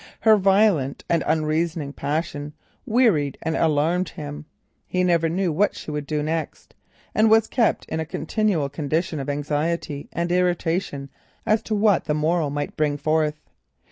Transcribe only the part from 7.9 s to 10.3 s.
a continual condition of anxiety